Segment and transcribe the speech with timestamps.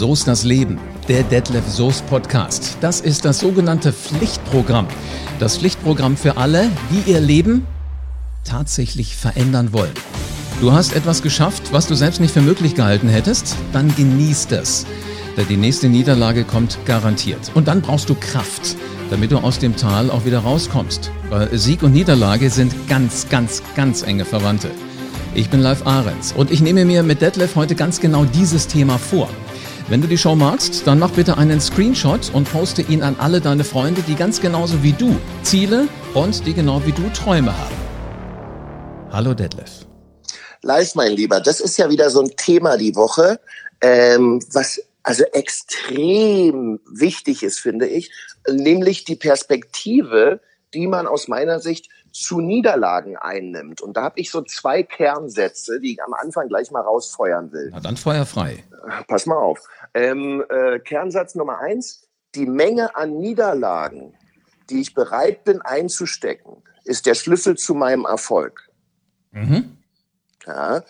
[0.00, 0.78] So ist das Leben.
[1.08, 2.78] Der Detlef Soest Podcast.
[2.80, 4.86] Das ist das sogenannte Pflichtprogramm.
[5.38, 7.66] Das Pflichtprogramm für alle, die ihr Leben
[8.42, 9.92] tatsächlich verändern wollen.
[10.62, 13.56] Du hast etwas geschafft, was du selbst nicht für möglich gehalten hättest?
[13.74, 14.86] Dann genieß das.
[15.36, 17.52] Denn die nächste Niederlage kommt garantiert.
[17.52, 18.76] Und dann brauchst du Kraft,
[19.10, 21.10] damit du aus dem Tal auch wieder rauskommst.
[21.28, 24.70] Weil Sieg und Niederlage sind ganz, ganz, ganz enge Verwandte.
[25.34, 28.96] Ich bin Live Ahrens und ich nehme mir mit Detlef heute ganz genau dieses Thema
[28.96, 29.28] vor.
[29.90, 33.40] Wenn du die Show magst, dann mach bitte einen Screenshot und poste ihn an alle
[33.40, 37.74] deine Freunde, die ganz genauso wie du Ziele und die genau wie du Träume haben.
[39.10, 39.84] Hallo Detlef.
[40.62, 43.40] Live, mein Lieber, das ist ja wieder so ein Thema die Woche,
[43.80, 48.12] ähm, was also extrem wichtig ist, finde ich,
[48.48, 50.40] nämlich die Perspektive,
[50.72, 53.80] die man aus meiner Sicht zu Niederlagen einnimmt.
[53.80, 57.70] Und da habe ich so zwei Kernsätze, die ich am Anfang gleich mal rausfeuern will.
[57.72, 58.64] Na dann feuerfrei.
[59.08, 59.60] Pass mal auf.
[59.94, 64.14] Ähm, äh, Kernsatz Nummer eins, die Menge an Niederlagen,
[64.68, 68.68] die ich bereit bin einzustecken, ist der Schlüssel zu meinem Erfolg.
[69.32, 69.76] Mhm.
[70.46, 70.82] Ja.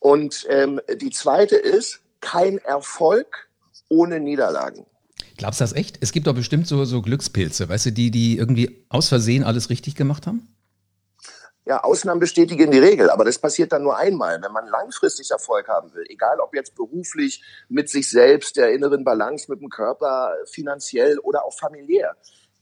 [0.00, 3.48] Und ähm, die zweite ist, kein Erfolg
[3.88, 4.86] ohne Niederlagen.
[5.36, 5.98] Glaubst du das echt?
[6.00, 9.70] Es gibt doch bestimmt so, so Glückspilze, weißt du, die, die irgendwie aus Versehen alles
[9.70, 10.48] richtig gemacht haben?
[11.68, 14.40] Ja, Ausnahmen bestätigen die Regel, aber das passiert dann nur einmal.
[14.40, 19.04] Wenn man langfristig Erfolg haben will, egal ob jetzt beruflich, mit sich selbst, der inneren
[19.04, 22.16] Balance, mit dem Körper, finanziell oder auch familiär,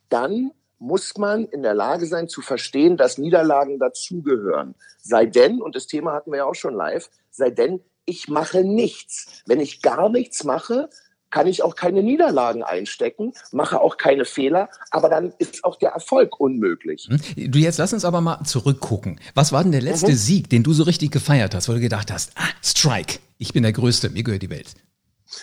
[0.08, 4.74] dann muss man in der Lage sein zu verstehen, dass Niederlagen dazugehören.
[4.98, 8.64] Sei denn, und das Thema hatten wir ja auch schon live, sei denn, ich mache
[8.64, 9.42] nichts.
[9.46, 10.90] Wenn ich gar nichts mache,
[11.36, 15.90] kann ich auch keine Niederlagen einstecken, mache auch keine Fehler, aber dann ist auch der
[15.90, 17.10] Erfolg unmöglich.
[17.10, 17.50] Hm?
[17.52, 19.20] Du, jetzt lass uns aber mal zurückgucken.
[19.34, 20.16] Was war denn der letzte mhm.
[20.16, 23.64] Sieg, den du so richtig gefeiert hast, wo du gedacht hast, ah, Strike, ich bin
[23.64, 24.68] der Größte, mir gehört die Welt?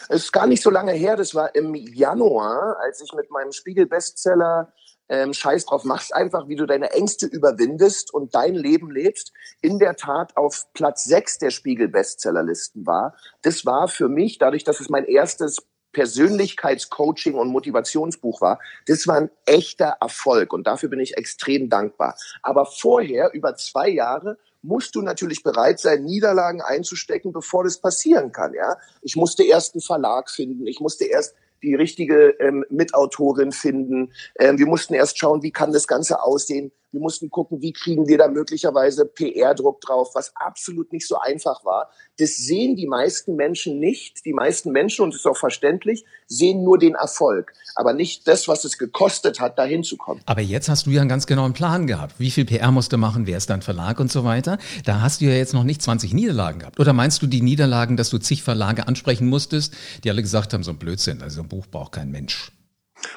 [0.10, 3.52] Es ist gar nicht so lange her, das war im Januar, als ich mit meinem
[3.52, 4.74] Spiegel-Bestseller
[5.10, 9.32] ähm, Scheiß drauf, mach's einfach, wie du deine Ängste überwindest und dein Leben lebst,
[9.62, 13.16] in der Tat auf Platz 6 der Spiegel-Bestsellerlisten war.
[13.44, 15.58] Das war für mich, dadurch, dass es mein erstes
[15.94, 22.18] Persönlichkeitscoaching und Motivationsbuch war, das war ein echter Erfolg und dafür bin ich extrem dankbar.
[22.42, 28.32] Aber vorher, über zwei Jahre, musst du natürlich bereit sein, Niederlagen einzustecken, bevor das passieren
[28.32, 28.54] kann.
[28.54, 34.12] Ja, ich musste erst einen Verlag finden, ich musste erst die richtige ähm, Mitautorin finden.
[34.38, 36.72] Ähm, wir mussten erst schauen, wie kann das Ganze aussehen.
[36.94, 41.66] Wir mussten gucken, wie kriegen wir da möglicherweise PR-Druck drauf, was absolut nicht so einfach
[41.66, 41.90] war.
[42.20, 44.24] Das sehen die meisten Menschen nicht.
[44.26, 48.48] Die meisten Menschen, und das ist auch verständlich, sehen nur den Erfolg, aber nicht das,
[48.48, 50.22] was es gekostet hat, dahin zu kommen.
[50.28, 52.20] Aber jetzt hast du ja einen ganz genauen Plan gehabt.
[52.20, 53.26] Wie viel PR musst du machen?
[53.26, 54.60] Wer ist dein Verlag und so weiter?
[54.86, 56.80] Da hast du ja jetzt noch nicht 20 Niederlagen gehabt.
[56.80, 59.74] Oder meinst du die Niederlagen, dass du zig Verlage ansprechen musstest,
[60.04, 62.52] die alle gesagt haben, so ein Blödsinn, also ein Buch braucht kein Mensch?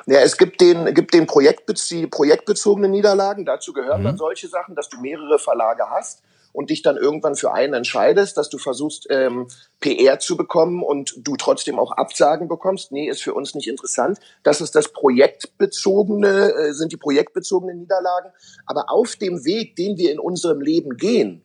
[0.06, 3.44] Ja, es gibt den, gibt den Projektbezie projektbezogenen Niederlagen.
[3.44, 4.04] Dazu gehören mhm.
[4.04, 6.22] dann solche Sachen, dass du mehrere Verlage hast
[6.56, 9.46] und dich dann irgendwann für einen entscheidest, dass du versuchst, ähm,
[9.80, 12.92] PR zu bekommen und du trotzdem auch Absagen bekommst.
[12.92, 14.18] Nee, ist für uns nicht interessant.
[14.42, 18.30] Das ist das projektbezogene, äh, sind die projektbezogenen Niederlagen.
[18.64, 21.42] Aber auf dem Weg, den wir in unserem Leben gehen,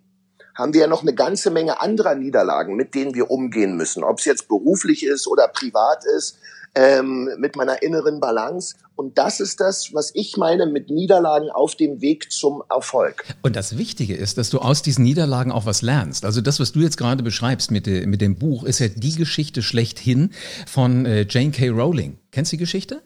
[0.56, 4.06] haben wir ja noch eine ganze Menge anderer Niederlagen, mit denen wir umgehen müssen.
[4.06, 6.40] Ob es jetzt beruflich ist oder privat ist
[6.76, 8.76] ähm, mit meiner inneren Balance.
[8.96, 13.26] Und das ist das, was ich meine mit Niederlagen auf dem Weg zum Erfolg.
[13.42, 16.24] Und das Wichtige ist, dass du aus diesen Niederlagen auch was lernst.
[16.24, 19.16] Also das, was du jetzt gerade beschreibst mit, de, mit dem Buch, ist ja die
[19.16, 20.32] Geschichte schlechthin
[20.68, 21.70] von äh, Jane K.
[21.70, 22.18] Rowling.
[22.32, 23.02] Kennst du die Geschichte?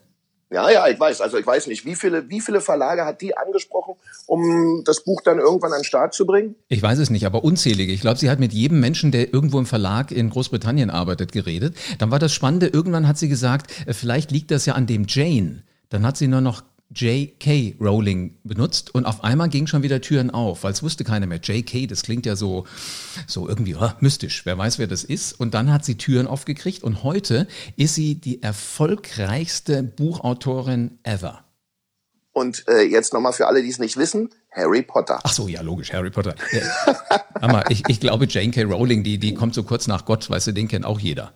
[0.52, 1.22] Ja, ja, ich weiß.
[1.22, 3.96] Also ich weiß nicht, wie viele, wie viele Verlage hat die angesprochen,
[4.28, 6.56] um das Buch dann irgendwann an den Start zu bringen?
[6.68, 7.92] Ich weiß es nicht, aber unzählige.
[7.92, 11.76] Ich glaube, sie hat mit jedem Menschen, der irgendwo im Verlag in Großbritannien arbeitet, geredet.
[11.98, 15.06] Dann war das Spannende, irgendwann hat sie gesagt, äh, vielleicht liegt das ja an dem
[15.08, 15.64] Jane.
[15.90, 16.64] Dann hat sie nur noch
[16.94, 17.76] J.K.
[17.82, 21.40] Rowling benutzt und auf einmal ging schon wieder Türen auf, weil es wusste keiner mehr.
[21.40, 22.66] J.K., das klingt ja so,
[23.28, 24.46] so irgendwie oh, mystisch.
[24.46, 25.34] Wer weiß, wer das ist.
[25.34, 31.44] Und dann hat sie Türen aufgekriegt und heute ist sie die erfolgreichste Buchautorin ever.
[32.34, 35.20] Und äh, jetzt nochmal für alle, die es nicht wissen, Harry Potter.
[35.24, 36.36] Ach so, ja, logisch, Harry Potter.
[36.52, 36.96] Ja.
[37.36, 38.64] Aber ich, ich glaube, J.K.
[38.64, 41.34] Rowling, die, die kommt so kurz nach Gott, weißt du, den kennt auch jeder.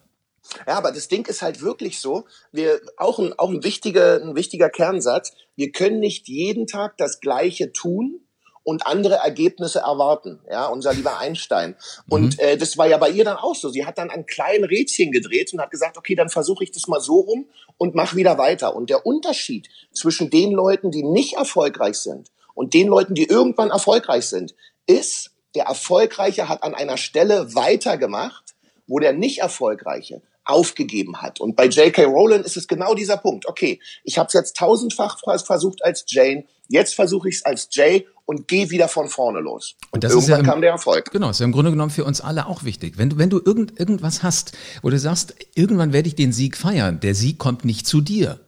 [0.67, 4.35] Ja, aber das Ding ist halt wirklich so, wir, auch ein, auch ein wichtiger, ein
[4.35, 8.21] wichtiger Kernsatz, wir können nicht jeden Tag das Gleiche tun
[8.63, 11.75] und andere Ergebnisse erwarten, ja, unser lieber Einstein.
[12.09, 12.43] Und mhm.
[12.43, 13.69] äh, das war ja bei ihr dann auch so.
[13.69, 16.87] Sie hat dann ein kleines Rädchen gedreht und hat gesagt, okay, dann versuche ich das
[16.87, 18.75] mal so rum und mach wieder weiter.
[18.75, 23.71] Und der Unterschied zwischen den Leuten, die nicht erfolgreich sind und den Leuten, die irgendwann
[23.71, 24.53] erfolgreich sind,
[24.85, 28.55] ist, der Erfolgreiche hat an einer Stelle weitergemacht,
[28.85, 31.39] wo der nicht Erfolgreiche aufgegeben hat.
[31.39, 32.05] Und bei J.K.
[32.05, 33.47] Rowling ist es genau dieser Punkt.
[33.47, 38.07] Okay, ich habe es jetzt tausendfach versucht als Jane, jetzt versuche ich es als Jay
[38.25, 39.75] und gehe wieder von vorne los.
[39.91, 41.11] Und, das irgendwann ist ja im, kam der Erfolg.
[41.11, 42.97] Genau, ist ja im Grunde genommen für uns alle auch wichtig.
[42.97, 46.57] Wenn du, wenn du irgend, irgendwas hast, wo du sagst, irgendwann werde ich den Sieg
[46.57, 48.39] feiern, der Sieg kommt nicht zu dir.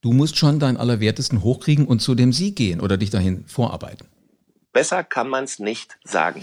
[0.00, 4.06] Du musst schon deinen Allerwertesten hochkriegen und zu dem Sieg gehen oder dich dahin vorarbeiten.
[4.72, 6.42] Besser kann man es nicht sagen.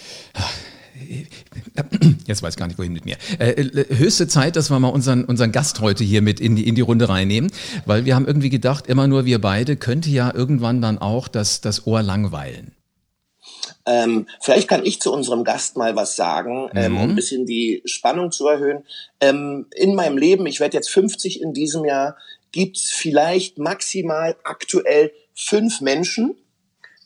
[2.25, 3.17] Jetzt weiß ich gar nicht, wohin mit mir.
[3.39, 6.67] Äh, äh, höchste Zeit, dass wir mal unseren, unseren Gast heute hier mit in die,
[6.67, 7.51] in die Runde reinnehmen,
[7.85, 11.61] weil wir haben irgendwie gedacht, immer nur wir beide könnte ja irgendwann dann auch das,
[11.61, 12.73] das Ohr langweilen.
[13.85, 16.97] Ähm, vielleicht kann ich zu unserem Gast mal was sagen, ähm, mhm.
[16.97, 18.83] um ein bisschen die Spannung zu erhöhen.
[19.21, 22.17] Ähm, in meinem Leben, ich werde jetzt 50 in diesem Jahr,
[22.51, 26.35] gibt es vielleicht maximal aktuell fünf Menschen,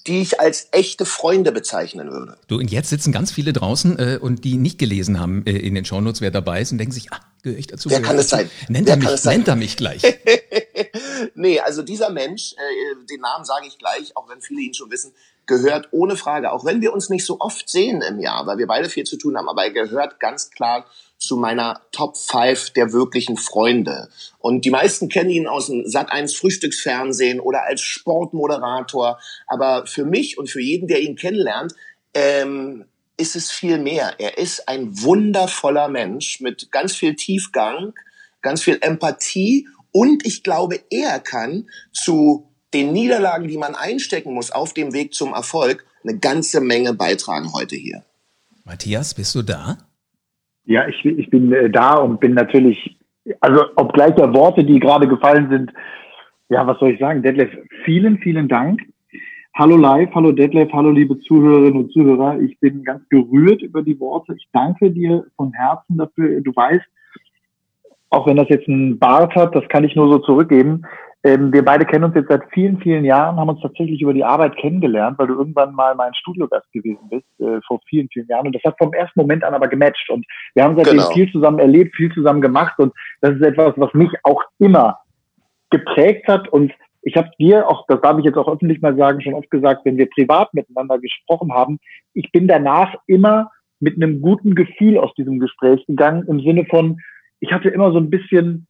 [0.07, 2.37] die ich als echte Freunde bezeichnen würde.
[2.47, 5.75] Du, und jetzt sitzen ganz viele draußen äh, und die nicht gelesen haben äh, in
[5.75, 7.89] den Shownotes, wer dabei ist und denken sich, ah, gehöre ich dazu?
[7.89, 8.49] Wer kann es sein?
[8.67, 10.01] Nennt, er mich, nennt er mich gleich.
[11.35, 14.89] nee, also dieser Mensch, äh, den Namen sage ich gleich, auch wenn viele ihn schon
[14.89, 15.13] wissen,
[15.45, 18.67] gehört ohne Frage, auch wenn wir uns nicht so oft sehen im Jahr, weil wir
[18.67, 20.85] beide viel zu tun haben, aber er gehört ganz klar
[21.21, 24.09] zu meiner Top 5 der wirklichen Freunde.
[24.39, 29.19] Und die meisten kennen ihn aus dem Sat1 Frühstücksfernsehen oder als Sportmoderator.
[29.47, 31.73] Aber für mich und für jeden, der ihn kennenlernt,
[32.13, 32.85] ähm,
[33.17, 34.15] ist es viel mehr.
[34.17, 37.93] Er ist ein wundervoller Mensch mit ganz viel Tiefgang,
[38.41, 44.49] ganz viel Empathie und ich glaube, er kann zu den Niederlagen, die man einstecken muss
[44.49, 48.03] auf dem Weg zum Erfolg, eine ganze Menge beitragen heute hier.
[48.63, 49.77] Matthias, bist du da?
[50.71, 52.97] Ja, ich, ich bin äh, da und bin natürlich,
[53.41, 55.73] also obgleich der Worte, die gerade gefallen sind,
[56.47, 57.49] ja, was soll ich sagen, Detlef,
[57.83, 58.79] vielen, vielen Dank.
[59.53, 62.39] Hallo live, hallo Detlef, hallo liebe Zuhörerinnen und Zuhörer.
[62.39, 64.33] Ich bin ganz gerührt über die Worte.
[64.37, 66.39] Ich danke dir von Herzen dafür.
[66.39, 66.85] Du weißt,
[68.09, 70.83] auch wenn das jetzt ein Bart hat, das kann ich nur so zurückgeben.
[71.23, 74.23] Ähm, wir beide kennen uns jetzt seit vielen, vielen Jahren, haben uns tatsächlich über die
[74.23, 78.47] Arbeit kennengelernt, weil du irgendwann mal mein Studiogast gewesen bist, äh, vor vielen, vielen Jahren.
[78.47, 80.09] Und das hat vom ersten Moment an aber gematcht.
[80.09, 80.25] Und
[80.55, 81.11] wir haben seitdem genau.
[81.11, 82.79] viel zusammen erlebt, viel zusammen gemacht.
[82.79, 82.91] Und
[83.21, 84.99] das ist etwas, was mich auch immer
[85.69, 86.47] geprägt hat.
[86.47, 86.73] Und
[87.03, 89.85] ich habe dir auch, das darf ich jetzt auch öffentlich mal sagen, schon oft gesagt,
[89.85, 91.79] wenn wir privat miteinander gesprochen haben,
[92.15, 96.99] ich bin danach immer mit einem guten Gefühl aus diesem Gespräch gegangen, im Sinne von,
[97.39, 98.67] ich hatte immer so ein bisschen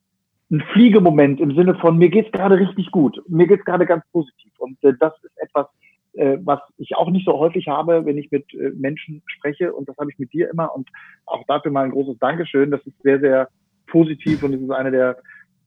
[0.52, 4.52] ein Fliegemoment im Sinne von, mir geht's gerade richtig gut, mir geht's gerade ganz positiv.
[4.60, 5.68] Und äh, das ist etwas,
[6.14, 9.74] äh, was ich auch nicht so häufig habe, wenn ich mit äh, Menschen spreche.
[9.74, 10.76] Und das habe ich mit dir immer.
[10.76, 10.90] Und
[11.26, 12.70] auch dafür mal ein großes Dankeschön.
[12.70, 13.48] Das ist sehr, sehr
[13.88, 15.18] positiv und es ist eine der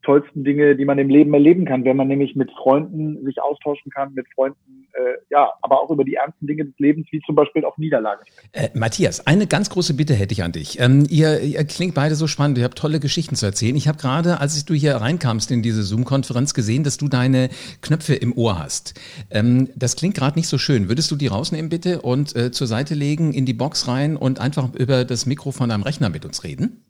[0.02, 3.90] tollsten Dinge, die man im Leben erleben kann, wenn man nämlich mit Freunden sich austauschen
[3.90, 7.35] kann, mit Freunden, äh, ja, aber auch über die ernsten Dinge des Lebens, wie zum
[7.35, 8.23] Beispiel auch Niederlagen.
[8.52, 10.79] Äh, Matthias, eine ganz große Bitte hätte ich an dich.
[10.79, 13.75] Ähm, ihr, ihr klingt beide so spannend, ihr habt tolle Geschichten zu erzählen.
[13.75, 17.49] Ich habe gerade, als du hier reinkamst in diese Zoom-Konferenz, gesehen, dass du deine
[17.82, 18.94] Knöpfe im Ohr hast.
[19.31, 20.88] Ähm, das klingt gerade nicht so schön.
[20.88, 24.41] Würdest du die rausnehmen bitte und äh, zur Seite legen, in die Box rein und
[24.41, 26.85] einfach über das Mikro von deinem Rechner mit uns reden?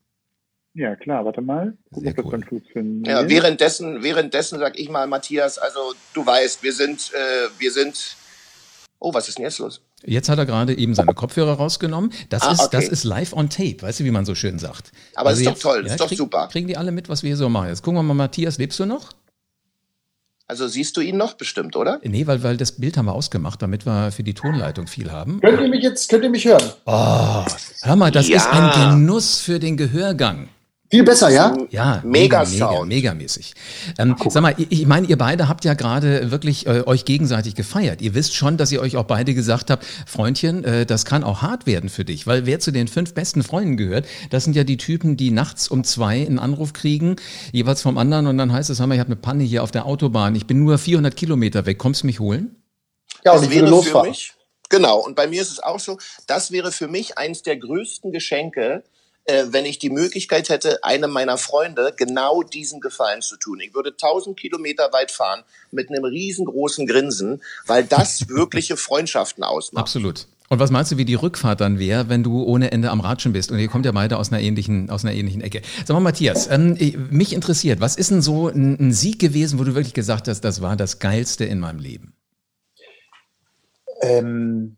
[0.75, 1.77] Ja, klar, warte mal.
[1.93, 2.63] Guck, ob cool.
[3.07, 5.79] Ja, währenddessen, währenddessen sag ich mal, Matthias, also
[6.15, 8.17] du weißt, wir sind, äh, wir sind.
[8.99, 9.83] Oh, was ist denn jetzt los?
[10.05, 12.13] Jetzt hat er gerade eben seine Kopfhörer rausgenommen.
[12.29, 12.69] Das, ah, ist, okay.
[12.73, 14.91] das ist live on tape, weißt du, wie man so schön sagt.
[15.15, 16.49] Aber also ist jetzt, doch toll, ja, ist doch krieg, super.
[16.49, 17.69] Kriegen die alle mit, was wir hier so machen.
[17.69, 19.13] Jetzt gucken wir mal, Matthias, lebst du noch?
[20.47, 22.01] Also siehst du ihn noch bestimmt, oder?
[22.03, 25.41] Nee, weil, weil das Bild haben wir ausgemacht, damit wir für die Tonleitung viel haben.
[25.41, 26.71] Könnt ihr mich jetzt, könnt ihr mich hören?
[26.85, 27.45] Oh,
[27.83, 28.37] hör mal, das ja.
[28.37, 30.49] ist ein Genuss für den Gehörgang.
[30.95, 31.57] Viel besser, ja?
[31.71, 33.55] Ja, mega, mega, mega megamäßig.
[33.99, 37.57] Ähm, sag mal, ich, ich meine, ihr beide habt ja gerade wirklich äh, euch gegenseitig
[37.57, 38.01] gefeiert.
[38.01, 41.43] Ihr wisst schon, dass ihr euch auch beide gesagt habt, Freundchen, äh, das kann auch
[41.43, 44.63] hart werden für dich, weil wer zu den fünf besten Freunden gehört, das sind ja
[44.63, 47.17] die Typen, die nachts um zwei einen Anruf kriegen,
[47.51, 49.73] jeweils vom anderen und dann heißt es, hör mal, ich habe eine Panne hier auf
[49.73, 52.55] der Autobahn, ich bin nur 400 Kilometer weg, kommst du mich holen?
[53.25, 54.15] Ja, und das ich wäre losfahren.
[54.69, 55.99] genau, und bei mir ist es auch so,
[56.29, 58.85] das wäre für mich eins der größten Geschenke,
[59.25, 63.61] äh, wenn ich die Möglichkeit hätte, einem meiner Freunde genau diesen Gefallen zu tun.
[63.61, 69.83] Ich würde tausend Kilometer weit fahren mit einem riesengroßen Grinsen, weil das wirkliche Freundschaften ausmacht.
[69.83, 70.27] Absolut.
[70.51, 73.33] Und was meinst du, wie die Rückfahrt dann wäre, wenn du ohne Ende am Ratschen
[73.33, 73.51] bist?
[73.51, 75.63] Und ihr kommt ja beide aus einer ähnlichen, aus einer ähnlichen Ecke.
[75.87, 76.77] Sag mal, Matthias, ähm,
[77.11, 80.43] mich interessiert, was ist denn so ein, ein Sieg gewesen, wo du wirklich gesagt hast,
[80.43, 82.15] das war das Geilste in meinem Leben?
[84.03, 84.77] Ähm,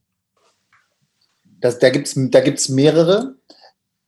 [1.60, 3.34] das, da gibt es da gibt's mehrere.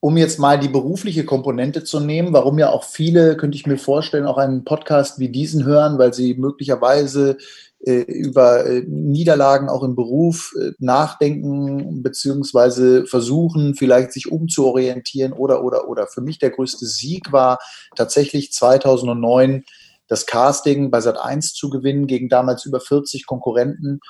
[0.01, 3.79] Um jetzt mal die berufliche Komponente zu nehmen, warum ja auch viele, könnte ich mir
[3.79, 7.37] vorstellen, auch einen Podcast wie diesen hören, weil sie möglicherweise
[7.81, 15.65] äh, über äh, Niederlagen auch im Beruf äh, nachdenken, beziehungsweise versuchen, vielleicht sich umzuorientieren oder,
[15.65, 16.07] oder, oder.
[16.07, 17.59] Für mich der größte Sieg war
[17.97, 19.65] tatsächlich 2009
[20.07, 24.01] das Casting bei Sat1 zu gewinnen gegen damals über 40 Konkurrenten.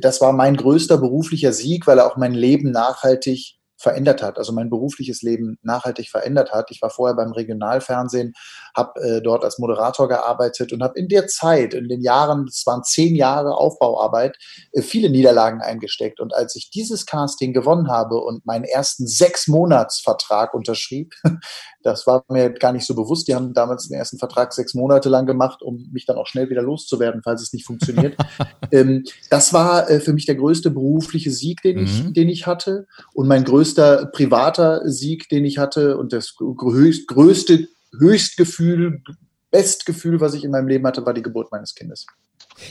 [0.00, 4.52] Das war mein größter beruflicher Sieg, weil er auch mein Leben nachhaltig verändert hat, also
[4.52, 6.70] mein berufliches Leben nachhaltig verändert hat.
[6.70, 8.32] Ich war vorher beim Regionalfernsehen,
[8.76, 12.66] habe äh, dort als Moderator gearbeitet und habe in der Zeit, in den Jahren, es
[12.66, 14.36] waren zehn Jahre Aufbauarbeit,
[14.72, 16.20] äh, viele Niederlagen eingesteckt.
[16.20, 21.14] Und als ich dieses Casting gewonnen habe und meinen ersten sechs Monatsvertrag unterschrieb,
[21.82, 23.28] das war mir gar nicht so bewusst.
[23.28, 26.50] Die haben damals den ersten Vertrag sechs Monate lang gemacht, um mich dann auch schnell
[26.50, 28.16] wieder loszuwerden, falls es nicht funktioniert.
[28.72, 32.12] ähm, das war äh, für mich der größte berufliche Sieg, den ich, mhm.
[32.12, 39.02] den ich hatte und mein größter privater Sieg, den ich hatte und das größte Höchstgefühl,
[39.50, 42.06] Bestgefühl, was ich in meinem Leben hatte, war die Geburt meines Kindes.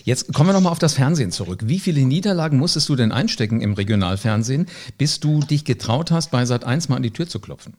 [0.04, 1.62] Jetzt kommen wir nochmal auf das Fernsehen zurück.
[1.66, 6.46] Wie viele Niederlagen musstest du denn einstecken im Regionalfernsehen, bis du dich getraut hast, bei
[6.46, 7.76] Sat 1 mal an die Tür zu klopfen?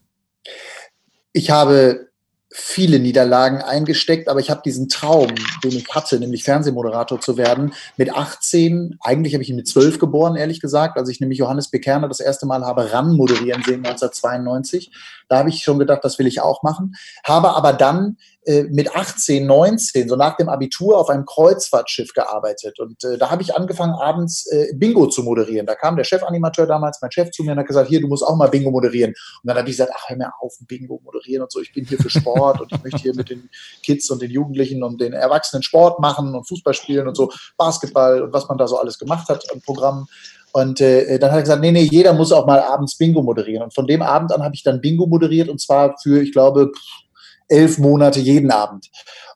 [1.34, 2.08] ich habe
[2.56, 5.26] viele Niederlagen eingesteckt, aber ich habe diesen Traum,
[5.64, 9.98] den ich hatte, nämlich Fernsehmoderator zu werden, mit 18, eigentlich habe ich ihn mit 12
[9.98, 13.84] geboren, ehrlich gesagt, als ich nämlich Johannes Bekerner das erste Mal habe ran moderieren sehen
[13.84, 14.92] 1992.
[15.28, 16.94] Da habe ich schon gedacht, das will ich auch machen,
[17.24, 22.78] habe aber dann äh, mit 18, 19, so nach dem Abitur auf einem Kreuzfahrtschiff gearbeitet.
[22.78, 25.66] Und äh, da habe ich angefangen, abends äh, Bingo zu moderieren.
[25.66, 28.22] Da kam der Chefanimateur damals, mein Chef, zu mir und hat gesagt, hier, du musst
[28.22, 29.12] auch mal Bingo moderieren.
[29.42, 31.60] Und dann habe ich gesagt, ach, hör mir auf, Bingo moderieren und so.
[31.60, 33.48] Ich bin hier für Sport und ich möchte hier mit den
[33.82, 38.22] Kids und den Jugendlichen und den Erwachsenen Sport machen und Fußball spielen und so, Basketball
[38.22, 40.06] und was man da so alles gemacht hat im Programm.
[40.52, 43.64] Und äh, dann hat er gesagt, nee, nee, jeder muss auch mal abends Bingo moderieren.
[43.64, 46.70] Und von dem Abend an habe ich dann Bingo moderiert und zwar für, ich glaube,
[47.48, 48.90] elf Monate jeden Abend.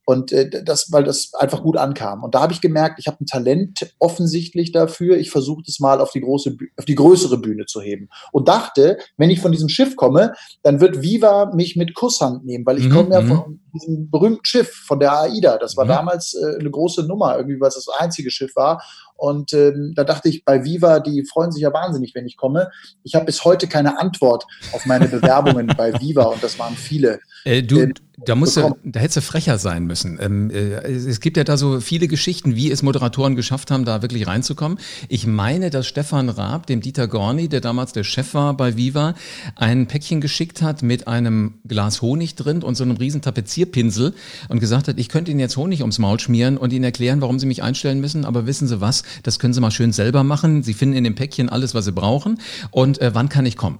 [0.09, 2.25] Und äh, das, weil das einfach gut ankam.
[2.25, 5.19] Und da habe ich gemerkt, ich habe ein Talent offensichtlich dafür.
[5.19, 8.09] Ich versuche das mal auf die große, auf die größere Bühne zu heben.
[8.33, 12.65] Und dachte, wenn ich von diesem Schiff komme, dann wird Viva mich mit Kusshand nehmen,
[12.65, 12.95] weil ich mhm.
[12.95, 13.29] komme ja mhm.
[13.29, 15.59] von diesem berühmten Schiff von der AIDA.
[15.59, 15.91] Das war mhm.
[15.91, 18.83] damals äh, eine große Nummer, irgendwie, weil es das einzige Schiff war.
[19.19, 22.71] Und ähm, da dachte ich, bei Viva, die freuen sich ja wahnsinnig, wenn ich komme.
[23.03, 27.19] Ich habe bis heute keine Antwort auf meine Bewerbungen bei Viva und das waren viele.
[27.45, 27.95] Äh, du, ähm,
[28.25, 30.19] da musst du, da hättest du frecher sein müssen.
[30.21, 34.03] Ähm, äh, es gibt ja da so viele Geschichten, wie es Moderatoren geschafft haben, da
[34.03, 34.79] wirklich reinzukommen.
[35.09, 39.15] Ich meine, dass Stefan Raab, dem Dieter Gorni, der damals der Chef war bei Viva,
[39.55, 44.15] ein Päckchen geschickt hat mit einem Glas Honig drin und so einem riesen Tapezierpinsel
[44.49, 47.39] und gesagt hat, ich könnte Ihnen jetzt Honig ums Maul schmieren und Ihnen erklären, warum
[47.39, 50.63] Sie mich einstellen müssen, aber wissen Sie was, das können Sie mal schön selber machen.
[50.63, 52.41] Sie finden in dem Päckchen alles, was Sie brauchen.
[52.71, 53.79] Und äh, wann kann ich kommen?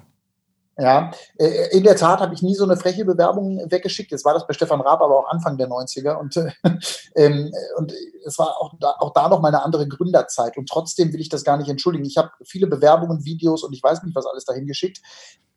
[0.81, 4.13] Ja, äh, in der Tat habe ich nie so eine freche Bewerbung weggeschickt.
[4.13, 6.53] Jetzt war das bei Stefan Raab aber auch Anfang der 90er und, äh,
[7.17, 7.93] ähm, und
[8.25, 10.57] es war auch da, auch da noch mal eine andere Gründerzeit.
[10.57, 12.05] Und trotzdem will ich das gar nicht entschuldigen.
[12.05, 15.01] Ich habe viele Bewerbungen, Videos und ich weiß nicht, was alles dahin geschickt.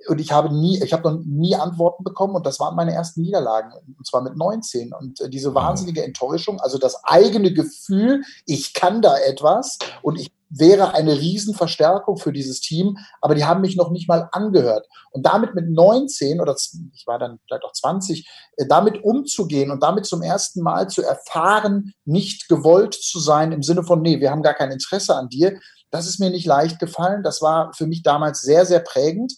[0.08, 3.22] Und ich habe nie, ich habe noch nie Antworten bekommen und das waren meine ersten
[3.22, 4.92] Niederlagen, und zwar mit 19.
[4.92, 10.32] Und äh, diese wahnsinnige Enttäuschung, also das eigene Gefühl, ich kann da etwas und ich
[10.51, 14.86] wäre eine Riesenverstärkung für dieses Team, aber die haben mich noch nicht mal angehört.
[15.12, 16.55] Und damit mit 19 oder
[16.93, 18.27] ich war dann vielleicht auch 20,
[18.58, 23.63] äh, damit umzugehen und damit zum ersten Mal zu erfahren, nicht gewollt zu sein im
[23.63, 25.58] Sinne von, nee, wir haben gar kein Interesse an dir,
[25.91, 27.22] das ist mir nicht leicht gefallen.
[27.22, 29.34] Das war für mich damals sehr, sehr prägend.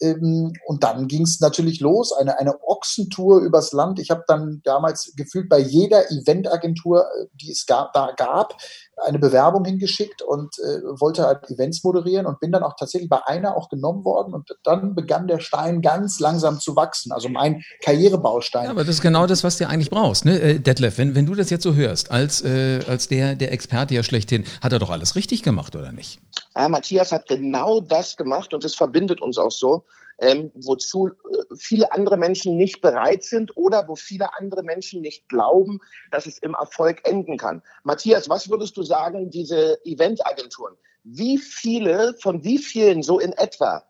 [0.00, 3.98] Ähm, und dann ging es natürlich los, eine, eine Ochsentour übers Land.
[4.00, 8.56] Ich habe dann damals gefühlt bei jeder Eventagentur, äh, die es gab, da gab,
[9.04, 13.24] eine Bewerbung hingeschickt und äh, wollte halt Events moderieren und bin dann auch tatsächlich bei
[13.26, 17.62] einer auch genommen worden und dann begann der Stein ganz langsam zu wachsen, also mein
[17.82, 18.64] Karrierebaustein.
[18.64, 20.40] Ja, aber das ist genau das, was du eigentlich brauchst, ne?
[20.40, 23.94] Äh, Detlef, wenn, wenn du das jetzt so hörst, als, äh, als der, der Experte
[23.94, 26.20] ja schlechthin, hat er doch alles richtig gemacht, oder nicht?
[26.56, 29.84] Ja, Matthias hat genau das gemacht und es verbindet uns auch so
[30.18, 35.28] ähm, wozu äh, viele andere Menschen nicht bereit sind oder wo viele andere Menschen nicht
[35.28, 35.80] glauben,
[36.10, 37.62] dass es im Erfolg enden kann.
[37.82, 40.76] Matthias, was würdest du sagen, diese Eventagenturen?
[41.04, 43.84] Wie viele, von wie vielen so in etwa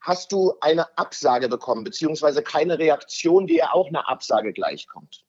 [0.00, 5.24] hast du eine Absage bekommen, beziehungsweise keine Reaktion, die ja auch einer Absage gleichkommt?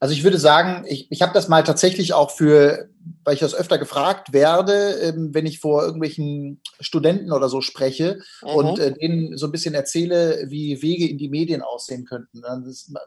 [0.00, 2.88] Also ich würde sagen, ich, ich habe das mal tatsächlich auch für,
[3.24, 8.20] weil ich das öfter gefragt werde, ähm, wenn ich vor irgendwelchen Studenten oder so spreche
[8.42, 8.48] mhm.
[8.48, 12.42] und äh, denen so ein bisschen erzähle, wie Wege in die Medien aussehen könnten.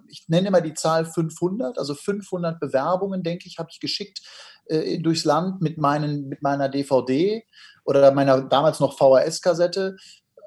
[0.07, 4.21] Ich nenne immer die Zahl 500, also 500 Bewerbungen, denke ich, habe ich geschickt
[4.67, 7.43] äh, durchs Land mit, meinen, mit meiner DVD
[7.85, 9.95] oder meiner damals noch VHS-Kassette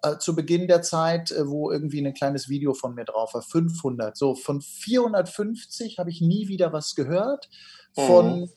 [0.03, 3.43] äh, zu Beginn der Zeit, äh, wo irgendwie ein kleines Video von mir drauf war.
[3.43, 4.17] 500.
[4.17, 7.49] So, von 450 habe ich nie wieder was gehört.
[7.95, 8.51] Von mhm.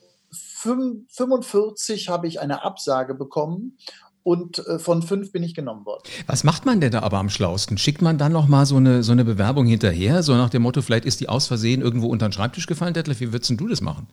[1.10, 3.78] 45 habe ich eine Absage bekommen
[4.24, 6.02] und äh, von fünf bin ich genommen worden.
[6.26, 7.78] Was macht man denn da aber am schlausten?
[7.78, 10.82] Schickt man dann noch mal so eine, so eine Bewerbung hinterher, so nach dem Motto,
[10.82, 13.80] vielleicht ist die aus Versehen irgendwo unter den Schreibtisch gefallen, Detlef, wie würdest du das
[13.82, 14.08] machen?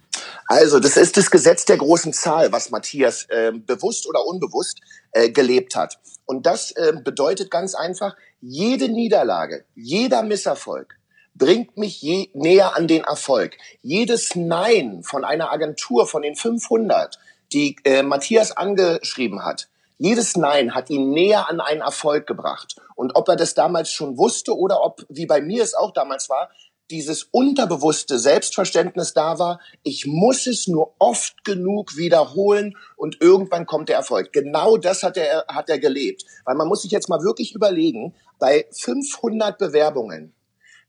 [0.47, 4.81] Also, das ist das Gesetz der großen Zahl, was Matthias äh, bewusst oder unbewusst
[5.13, 5.97] äh, gelebt hat.
[6.25, 10.97] Und das äh, bedeutet ganz einfach, jede Niederlage, jeder Misserfolg,
[11.35, 13.57] bringt mich je näher an den Erfolg.
[13.81, 17.17] Jedes Nein von einer Agentur, von den 500,
[17.53, 19.69] die äh, Matthias angeschrieben hat,
[20.01, 22.75] jedes Nein hat ihn näher an einen Erfolg gebracht.
[22.95, 26.27] Und ob er das damals schon wusste oder ob, wie bei mir es auch damals
[26.27, 26.49] war,
[26.89, 33.89] dieses unterbewusste Selbstverständnis da war, ich muss es nur oft genug wiederholen und irgendwann kommt
[33.89, 34.33] der Erfolg.
[34.33, 36.25] Genau das hat er, hat er gelebt.
[36.45, 40.33] Weil man muss sich jetzt mal wirklich überlegen, bei 500 Bewerbungen,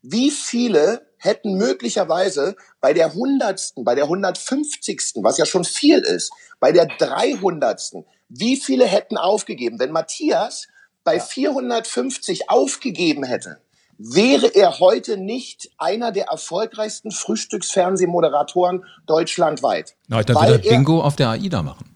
[0.01, 6.33] wie viele hätten möglicherweise bei der hundertsten, bei der hundertfünfzigsten, was ja schon viel ist,
[6.59, 8.05] bei der dreihundertsten,
[8.35, 9.79] wie viele hätten aufgegeben?
[9.79, 10.67] Wenn Matthias
[11.03, 13.61] bei 450 aufgegeben hätte,
[13.97, 19.95] wäre er heute nicht einer der erfolgreichsten Frühstücksfernsehmoderatoren deutschlandweit.
[20.07, 21.95] Na, dann würde er Bingo auf der AIDA machen.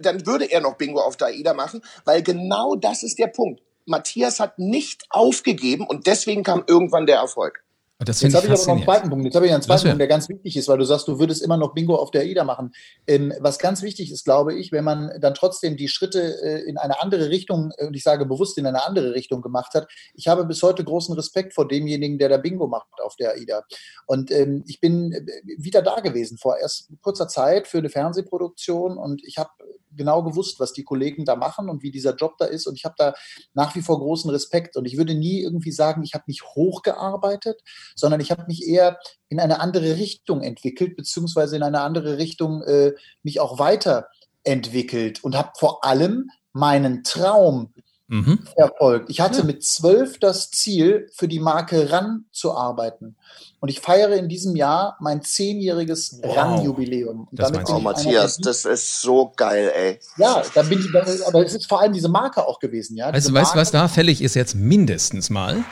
[0.00, 3.60] Dann würde er noch Bingo auf der AIDA machen, weil genau das ist der Punkt.
[3.86, 7.64] Matthias hat nicht aufgegeben und deswegen kam irgendwann der Erfolg.
[8.02, 9.24] Das Jetzt habe ich aber noch einen zweiten Punkt.
[9.26, 11.42] Jetzt habe ich einen zweiten Punkt, der ganz wichtig ist, weil du sagst, du würdest
[11.42, 12.72] immer noch Bingo auf der AIDA machen.
[13.06, 16.78] Ähm, was ganz wichtig ist, glaube ich, wenn man dann trotzdem die Schritte äh, in
[16.78, 19.86] eine andere Richtung, äh, und ich sage bewusst in eine andere Richtung gemacht hat.
[20.14, 23.64] Ich habe bis heute großen Respekt vor demjenigen, der da Bingo macht auf der AIDA.
[24.06, 25.22] Und ähm, ich bin äh,
[25.58, 29.50] wieder da gewesen vor erst kurzer Zeit für eine Fernsehproduktion und ich habe
[29.96, 32.66] genau gewusst, was die Kollegen da machen und wie dieser Job da ist.
[32.66, 33.14] Und ich habe da
[33.54, 34.76] nach wie vor großen Respekt.
[34.76, 37.60] Und ich würde nie irgendwie sagen, ich habe mich hochgearbeitet,
[37.94, 42.62] sondern ich habe mich eher in eine andere Richtung entwickelt, beziehungsweise in eine andere Richtung
[42.62, 42.92] äh,
[43.22, 47.72] mich auch weiterentwickelt und habe vor allem meinen Traum
[48.10, 48.40] mhm.
[48.54, 49.08] verfolgt.
[49.08, 49.44] Ich hatte ja.
[49.44, 53.16] mit zwölf das Ziel, für die Marke RAN zu arbeiten.
[53.60, 56.36] Und ich feiere in diesem Jahr mein zehnjähriges wow.
[56.36, 57.28] RAN-Jubiläum.
[57.68, 60.00] Oh, Matthias, das ist so geil, ey.
[60.16, 63.06] Ja, da bin ich, aber es ist vor allem diese Marke auch gewesen, ja.
[63.06, 65.64] Also, weißt du, was da fällig ist jetzt mindestens mal?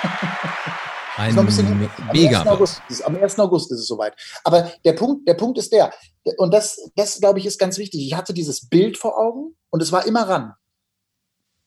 [1.16, 2.42] Ein, ein bisschen, mega.
[2.42, 2.54] Am 1.
[2.54, 3.38] August, am 1.
[3.38, 4.14] August ist es soweit.
[4.44, 5.90] Aber der Punkt, der Punkt ist der,
[6.36, 8.06] und das, das glaube ich, ist ganz wichtig.
[8.06, 10.52] Ich hatte dieses Bild vor Augen und es war immer ran.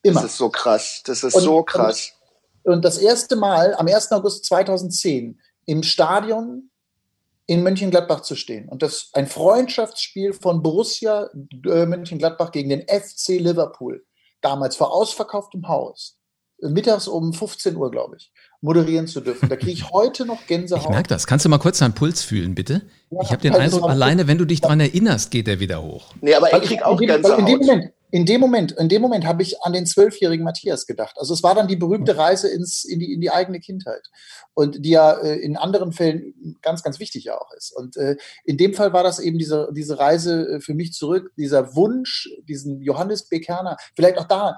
[0.04, 0.22] Immer.
[0.22, 1.02] Das ist so krass.
[1.06, 2.12] Das ist und, so krass.
[2.64, 4.12] Und, und das erste Mal am 1.
[4.12, 6.70] August 2010 im Stadion
[7.46, 11.30] in Mönchengladbach zu stehen und das ein Freundschaftsspiel von Borussia
[11.66, 14.06] äh, Mönchengladbach gegen den FC Liverpool,
[14.42, 16.20] damals vor ausverkauftem Haus,
[16.60, 19.50] mittags um 15 Uhr, glaube ich, moderieren zu dürfen.
[19.50, 20.84] Da kriege ich heute noch Gänsehaut.
[20.84, 21.28] Ich merke das.
[21.28, 22.82] Kannst du mal kurz deinen Puls fühlen, bitte?
[23.10, 25.82] Ja, ich habe den also Eindruck, alleine wenn du dich daran erinnerst, geht er wieder
[25.82, 26.14] hoch.
[26.22, 27.40] Nee, aber ich kriege auch Gänsehaut.
[27.40, 30.88] In dem Moment, in dem Moment, in dem Moment habe ich an den zwölfjährigen Matthias
[30.88, 31.16] gedacht.
[31.18, 34.02] Also es war dann die berühmte Reise ins, in, die, in die eigene Kindheit
[34.56, 37.72] und die ja äh, in anderen Fällen ganz, ganz wichtig ja auch ist.
[37.76, 41.32] Und äh, in dem Fall war das eben diese, diese Reise äh, für mich zurück,
[41.38, 44.58] dieser Wunsch, diesen Johannes Bekerner, vielleicht auch da,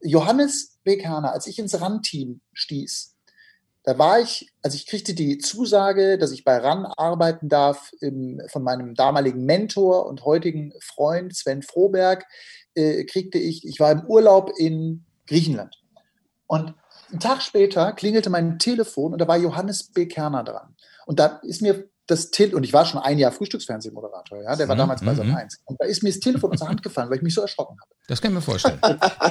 [0.00, 3.15] Johannes Bekerner, als ich ins RAN-Team stieß,
[3.86, 8.42] da war ich, also ich kriegte die Zusage, dass ich bei RAN arbeiten darf im,
[8.48, 12.26] von meinem damaligen Mentor und heutigen Freund Sven Froberg,
[12.74, 15.80] äh, kriegte ich, ich war im Urlaub in Griechenland.
[16.48, 16.74] Und
[17.10, 20.06] einen Tag später klingelte mein Telefon und da war Johannes B.
[20.06, 20.74] Kerner dran.
[21.06, 24.68] Und da ist mir das Telefon, und ich war schon ein Jahr Frühstücksfernsehmoderator, ja, der
[24.68, 25.32] war mhm, damals bei Sat 1.
[25.32, 25.62] Mhm.
[25.64, 27.76] Und da ist mir das Telefon aus der Hand gefallen, weil ich mich so erschrocken
[27.80, 27.90] habe.
[28.06, 28.78] Das kann ich mir vorstellen.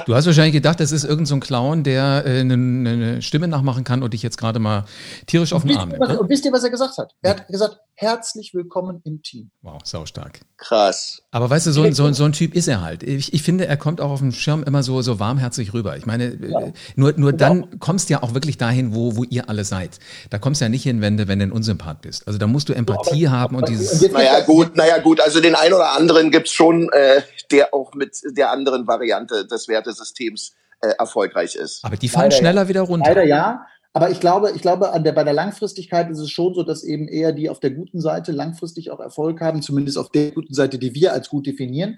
[0.06, 3.84] Du hast wahrscheinlich gedacht, das ist irgendein so Clown, der äh, eine, eine, Stimme nachmachen
[3.84, 4.84] kann und dich jetzt gerade mal
[5.26, 6.06] tierisch auf den Arm nimmt.
[6.06, 6.18] Ne?
[6.18, 7.14] Und wisst ihr, was er gesagt hat?
[7.22, 9.50] Er hat gesagt, herzlich willkommen im Team.
[9.62, 10.40] Wow, saustark.
[10.58, 11.22] Krass.
[11.30, 13.02] Aber weißt du, so, so, so ein Typ ist er halt.
[13.02, 15.96] Ich, ich finde, er kommt auch auf dem Schirm immer so, so warmherzig rüber.
[15.96, 16.72] Ich meine, ja.
[16.94, 19.98] nur, nur dann kommst du ja auch wirklich dahin, wo, wo ihr alle seid.
[20.28, 22.26] Da kommst du ja nicht hin, wenn du, wenn du ein Unsympath bist.
[22.26, 24.10] Also da musst du Empathie ja, aber, haben und dieses.
[24.10, 25.20] Naja, gut, naja, gut.
[25.20, 29.68] Also den einen oder anderen gibt's schon, äh, der auch mit der anderen Variante des
[29.68, 31.82] Wertesystems äh, erfolgreich ist.
[31.84, 32.68] Aber die fallen Leider schneller ja.
[32.68, 33.08] wieder runter.
[33.08, 33.66] Leider ja.
[33.96, 37.08] Aber ich glaube, ich glaube, der, bei der Langfristigkeit ist es schon so, dass eben
[37.08, 40.78] eher die auf der guten Seite langfristig auch Erfolg haben, zumindest auf der guten Seite,
[40.78, 41.96] die wir als gut definieren.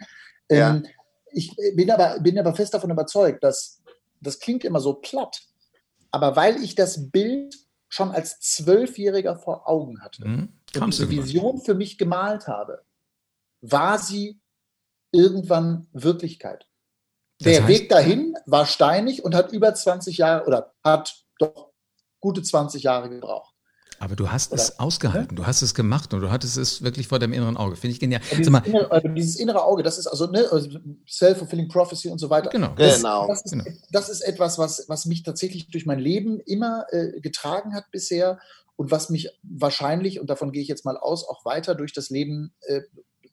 [0.48, 0.76] Ja.
[0.76, 0.86] Ähm,
[1.32, 3.82] ich bin aber, bin aber fest davon überzeugt, dass
[4.20, 5.42] das klingt immer so platt,
[6.12, 7.56] aber weil ich das Bild
[7.88, 10.52] schon als Zwölfjähriger vor Augen hatte mhm.
[10.80, 12.84] und diese Vision für mich gemalt habe,
[13.60, 14.38] war sie
[15.10, 16.68] irgendwann Wirklichkeit.
[17.40, 21.67] Der heißt, Weg dahin war steinig und hat über 20 Jahre oder hat doch
[22.20, 23.54] gute 20 Jahre gebraucht.
[24.00, 24.62] Aber du hast Oder?
[24.62, 27.74] es ausgehalten, du hast es gemacht und du hattest es wirklich vor deinem inneren Auge.
[27.74, 28.20] Finde ich genial.
[28.30, 30.78] Dieses, mal, innere, also dieses, innere, Auge, das ist also ne, also
[31.08, 32.50] Self-Fulfilling Prophecy und so weiter.
[32.50, 32.74] Genau.
[32.76, 33.26] Das, genau.
[33.26, 33.64] Das, ist, genau.
[33.90, 38.38] das ist etwas, was, was mich tatsächlich durch mein Leben immer äh, getragen hat bisher
[38.76, 42.10] und was mich wahrscheinlich, und davon gehe ich jetzt mal aus, auch weiter durch das
[42.10, 42.82] Leben äh,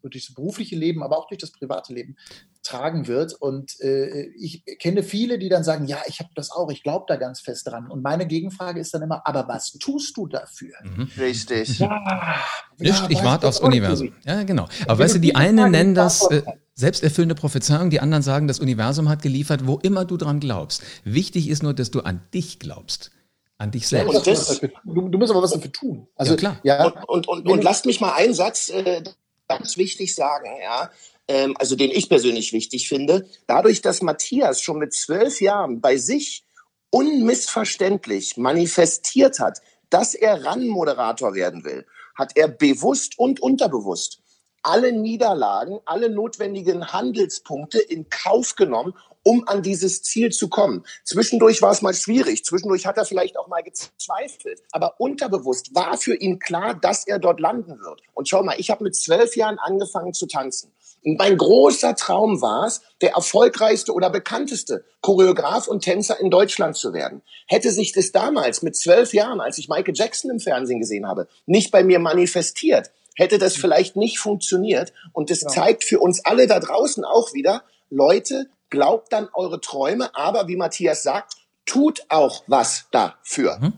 [0.09, 2.17] durch das berufliche Leben, aber auch durch das private Leben
[2.63, 3.33] tragen wird.
[3.33, 7.05] Und äh, ich kenne viele, die dann sagen, ja, ich habe das auch, ich glaube
[7.07, 7.89] da ganz fest dran.
[7.89, 10.73] Und meine Gegenfrage ist dann immer, aber was tust du dafür?
[10.83, 11.09] Mhm.
[11.17, 11.79] Richtig.
[11.79, 12.39] Ja,
[12.77, 14.13] Nicht, ja, ich warte aufs Universum.
[14.25, 14.67] Ja, genau.
[14.87, 16.41] Aber weißt du, die einen nennen das äh,
[16.73, 20.83] selbsterfüllende Prophezeiung, die anderen sagen, das Universum hat geliefert, wo immer du dran glaubst.
[21.03, 23.11] Wichtig ist nur, dass du an dich glaubst
[23.57, 24.13] an dich selbst.
[24.13, 26.07] Ja, das, du, du, musst aber was dafür tun.
[26.15, 26.59] Also ja, klar.
[26.63, 29.01] Ja, und, und, und, und lasst mich mal einen Satz äh,
[29.47, 30.91] ganz wichtig sagen, ja,
[31.27, 33.27] ähm, also den ich persönlich wichtig finde.
[33.47, 36.43] Dadurch, dass Matthias schon mit zwölf Jahren bei sich
[36.91, 44.21] unmissverständlich manifestiert hat, dass er RAN-Moderator werden will, hat er bewusst und unterbewusst
[44.65, 50.85] alle Niederlagen, alle notwendigen Handelspunkte in Kauf genommen, um an dieses Ziel zu kommen.
[51.03, 55.97] Zwischendurch war es mal schwierig, zwischendurch hat er vielleicht auch mal gezweifelt, aber unterbewusst war
[55.97, 58.01] für ihn klar, dass er dort landen wird.
[58.13, 60.71] Und schau mal, ich habe mit zwölf Jahren angefangen zu tanzen.
[61.03, 66.75] Und mein großer Traum war es, der erfolgreichste oder bekannteste Choreograf und Tänzer in Deutschland
[66.75, 67.21] zu werden.
[67.47, 71.27] Hätte sich das damals mit zwölf Jahren, als ich Michael Jackson im Fernsehen gesehen habe,
[71.45, 74.93] nicht bei mir manifestiert, hätte das vielleicht nicht funktioniert.
[75.13, 75.47] Und das ja.
[75.47, 80.57] zeigt für uns alle da draußen auch wieder, Leute, glaubt dann eure Träume, aber wie
[80.57, 81.35] Matthias sagt,
[81.65, 83.57] tut auch was dafür.
[83.59, 83.73] Mhm.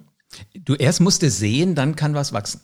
[0.56, 2.62] Du erst musst es sehen, dann kann was wachsen.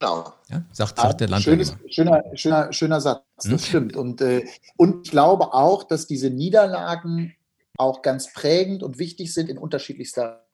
[0.00, 0.32] Genau.
[0.48, 1.76] Ja, sagt, sagt der Landwirt.
[1.88, 3.58] Schöner, schöner, schöner Satz, das hm?
[3.58, 3.96] stimmt.
[3.96, 4.44] Und, äh,
[4.76, 7.36] und ich glaube auch, dass diese Niederlagen
[7.76, 10.44] auch ganz prägend und wichtig sind in unterschiedlichster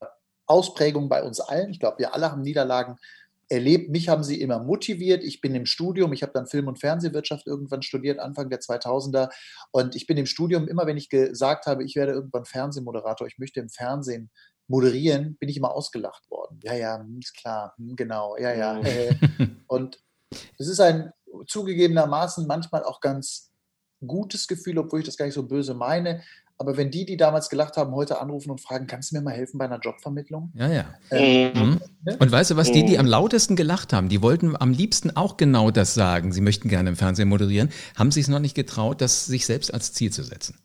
[0.47, 1.71] Ausprägung bei uns allen.
[1.71, 2.99] Ich glaube, wir alle haben Niederlagen
[3.49, 3.91] erlebt.
[3.91, 5.25] Mich haben sie immer motiviert.
[5.25, 9.31] Ich bin im Studium, ich habe dann Film- und Fernsehwirtschaft irgendwann studiert, Anfang der 2000er.
[9.71, 13.39] Und ich bin im Studium, immer wenn ich gesagt habe, ich werde irgendwann Fernsehmoderator, ich
[13.39, 14.31] möchte im Fernsehen
[14.69, 16.61] moderieren, bin ich immer ausgelacht worden.
[16.63, 18.75] Ja, ja, hm, ist klar, hm, genau, ja, ja.
[18.75, 19.63] Mhm.
[19.67, 20.01] und
[20.59, 21.13] es ist ein
[21.47, 23.51] zugegebenermaßen manchmal auch ganz
[24.07, 26.23] gutes Gefühl, obwohl ich das gar nicht so böse meine.
[26.61, 29.33] Aber wenn die, die damals gelacht haben, heute anrufen und fragen, kannst du mir mal
[29.33, 30.53] helfen bei einer Jobvermittlung?
[30.55, 30.85] Ja, ja.
[31.11, 31.81] Äh, mhm.
[32.05, 32.17] Ne?
[32.19, 33.01] Und weißt du was, die, die mhm.
[33.01, 36.33] am lautesten gelacht haben, die wollten am liebsten auch genau das sagen.
[36.33, 39.73] Sie möchten gerne im Fernsehen moderieren, haben sich es noch nicht getraut, das sich selbst
[39.73, 40.59] als Ziel zu setzen.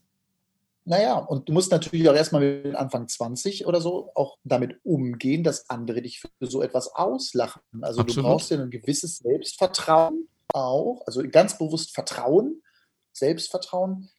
[0.85, 5.43] Naja, und du musst natürlich auch erstmal mit Anfang 20 oder so auch damit umgehen,
[5.43, 7.61] dass andere dich für so etwas auslachen.
[7.81, 8.17] Also Absolut.
[8.17, 12.61] du brauchst ja ein gewisses Selbstvertrauen auch, also ganz bewusst Vertrauen,
[13.13, 14.09] Selbstvertrauen,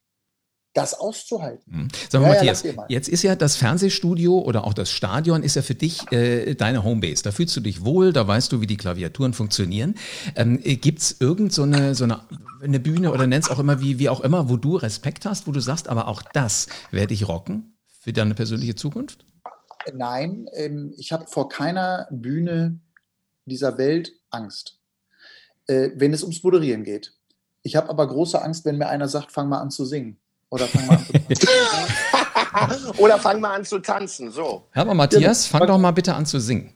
[0.75, 1.73] das auszuhalten.
[1.73, 1.89] Mhm.
[2.11, 5.55] Sag mal, ja, Matthias, ja, jetzt ist ja das Fernsehstudio oder auch das Stadion ist
[5.55, 7.23] ja für dich äh, deine Homebase.
[7.23, 9.95] Da fühlst du dich wohl, da weißt du, wie die Klaviaturen funktionieren.
[10.35, 12.21] Ähm, Gibt es irgend so eine, so eine,
[12.61, 15.53] eine Bühne oder nennst auch immer wie, wie auch immer, wo du Respekt hast, wo
[15.53, 19.25] du sagst, aber auch das werde ich rocken für deine persönliche Zukunft?
[19.93, 22.81] Nein, ähm, ich habe vor keiner Bühne
[23.45, 24.81] dieser Welt Angst,
[25.69, 27.15] äh, wenn es ums Moderieren geht.
[27.63, 30.19] Ich habe aber große Angst, wenn mir einer sagt, fang mal an zu singen.
[30.55, 32.91] Oder fang mal an zu tanzen.
[32.99, 34.69] Oder fang mal an zu tanzen, so.
[34.71, 36.73] Hör mal, Matthias, fang doch mal bitte an zu singen.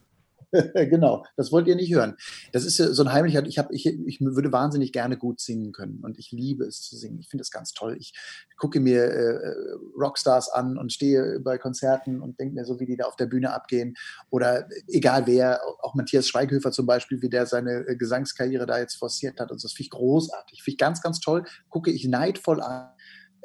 [0.74, 2.16] genau, das wollt ihr nicht hören.
[2.52, 6.00] Das ist so ein heimlicher, ich, hab, ich, ich würde wahnsinnig gerne gut singen können
[6.02, 7.20] und ich liebe es zu singen.
[7.20, 7.96] Ich finde es ganz toll.
[8.00, 8.14] Ich
[8.56, 9.54] gucke mir äh,
[9.96, 13.26] Rockstars an und stehe bei Konzerten und denke mir so, wie die da auf der
[13.26, 13.94] Bühne abgehen.
[14.30, 18.96] Oder egal wer, auch Matthias Schweighöfer zum Beispiel, wie der seine äh, Gesangskarriere da jetzt
[18.96, 19.52] forciert hat.
[19.52, 20.64] Und das finde ich großartig.
[20.64, 21.44] Finde ich ganz, ganz toll.
[21.68, 22.88] Gucke ich neidvoll an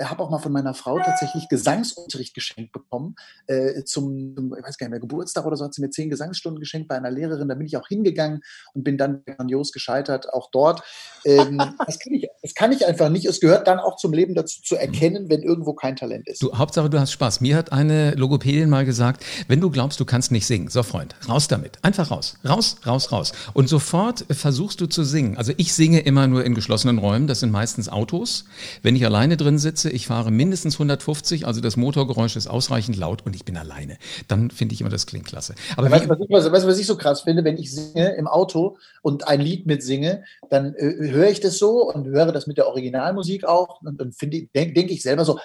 [0.01, 3.15] habe auch mal von meiner Frau tatsächlich Gesangsunterricht geschenkt bekommen.
[3.47, 6.59] Äh, zum, ich weiß gar nicht mehr, Geburtstag oder so hat sie mir zehn Gesangsstunden
[6.59, 7.47] geschenkt bei einer Lehrerin.
[7.47, 8.41] Da bin ich auch hingegangen
[8.73, 10.83] und bin dann grandios gescheitert, auch dort.
[11.25, 13.25] Ähm, das, kann ich, das kann ich einfach nicht.
[13.25, 16.41] Es gehört dann auch zum Leben dazu zu erkennen, wenn irgendwo kein Talent ist.
[16.41, 17.41] Du, Hauptsache, du hast Spaß.
[17.41, 21.15] Mir hat eine Logopädin mal gesagt, wenn du glaubst, du kannst nicht singen, so Freund,
[21.27, 21.77] raus damit.
[21.83, 22.37] Einfach raus.
[22.47, 23.31] Raus, raus, raus.
[23.53, 25.37] Und sofort versuchst du zu singen.
[25.37, 27.27] Also ich singe immer nur in geschlossenen Räumen.
[27.27, 28.45] Das sind meistens Autos.
[28.81, 33.25] Wenn ich alleine drin sitze, ich fahre mindestens 150, also das Motorgeräusch ist ausreichend laut
[33.25, 33.97] und ich bin alleine.
[34.27, 35.55] Dann finde ich immer, das klingt klasse.
[35.75, 38.27] Aber weißt du, was, ich, weißt, was ich so krass finde, wenn ich singe im
[38.27, 42.57] Auto und ein Lied mitsinge, dann äh, höre ich das so und höre das mit
[42.57, 45.39] der Originalmusik auch und dann denke denk ich selber so,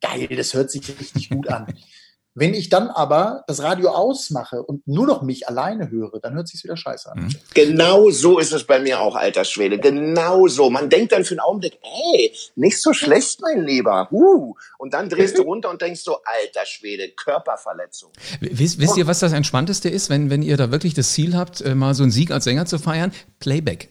[0.00, 1.66] geil, das hört sich richtig gut an.
[2.34, 6.48] Wenn ich dann aber das Radio ausmache und nur noch mich alleine höre, dann hört
[6.48, 7.24] sich wieder scheiße an.
[7.24, 7.34] Mhm.
[7.52, 9.78] Genau so ist es bei mir auch, alter Schwede.
[9.78, 10.70] Genau so.
[10.70, 14.08] Man denkt dann für einen Augenblick, ey, nicht so schlecht, mein Lieber.
[14.10, 14.54] Uh.
[14.78, 18.10] Und dann drehst du runter und denkst so, alter Schwede, Körperverletzung.
[18.40, 21.60] Wisst, wisst ihr, was das Entspannteste ist, wenn, wenn ihr da wirklich das Ziel habt,
[21.60, 23.12] äh, mal so einen Sieg als Sänger zu feiern?
[23.40, 23.90] Playback.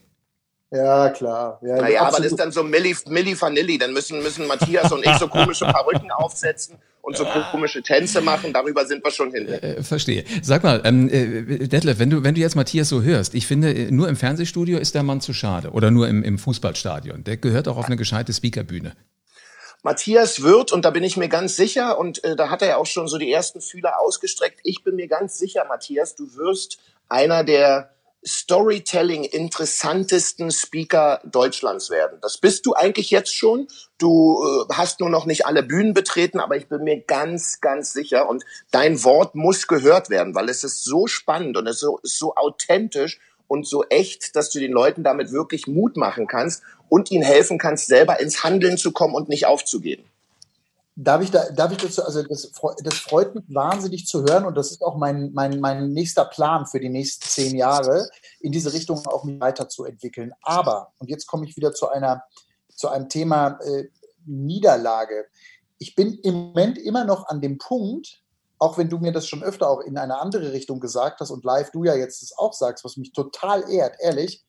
[0.71, 1.59] Ja, klar.
[1.61, 3.77] Ja, naja, aber das ist dann so Milli, Milli Vanilli.
[3.77, 8.53] Dann müssen, müssen Matthias und ich so komische Perücken aufsetzen und so komische Tänze machen,
[8.53, 9.61] darüber sind wir schon hinter.
[9.63, 10.23] Äh, verstehe.
[10.41, 13.73] Sag mal, ähm, äh, Detlef, wenn du, wenn du jetzt Matthias so hörst, ich finde,
[13.73, 17.23] äh, nur im Fernsehstudio ist der Mann zu schade oder nur im, im Fußballstadion.
[17.23, 18.93] Der gehört auch auf eine gescheite Speakerbühne.
[19.83, 22.77] Matthias wird, und da bin ich mir ganz sicher, und äh, da hat er ja
[22.77, 26.77] auch schon so die ersten Fühler ausgestreckt, ich bin mir ganz sicher, Matthias, du wirst
[27.09, 27.89] einer der
[28.25, 32.19] Storytelling interessantesten Speaker Deutschlands werden.
[32.21, 33.67] Das bist du eigentlich jetzt schon.
[33.97, 37.93] Du äh, hast nur noch nicht alle Bühnen betreten, aber ich bin mir ganz, ganz
[37.93, 38.29] sicher.
[38.29, 41.99] Und dein Wort muss gehört werden, weil es ist so spannend und es ist so,
[42.03, 46.61] ist so authentisch und so echt, dass du den Leuten damit wirklich Mut machen kannst
[46.89, 50.10] und ihnen helfen kannst, selber ins Handeln zu kommen und nicht aufzugeben.
[51.03, 52.51] Darf ich, da, darf ich dazu, also das,
[52.83, 56.67] das freut mich wahnsinnig zu hören und das ist auch mein, mein, mein nächster Plan
[56.67, 58.07] für die nächsten zehn Jahre,
[58.39, 60.31] in diese Richtung auch weiterzuentwickeln.
[60.43, 62.23] Aber, und jetzt komme ich wieder zu einer,
[62.69, 63.85] zu einem Thema äh,
[64.25, 65.25] Niederlage.
[65.79, 68.21] Ich bin im Moment immer noch an dem Punkt,
[68.59, 71.43] auch wenn du mir das schon öfter auch in eine andere Richtung gesagt hast und
[71.43, 74.43] live du ja jetzt das auch sagst, was mich total ehrt, ehrlich.